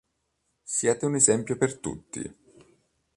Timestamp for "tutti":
1.77-2.35